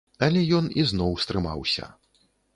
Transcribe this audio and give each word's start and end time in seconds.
Але 0.27 0.41
ён 0.59 0.71
ізноў 0.85 1.11
стрымаўся. 1.27 1.93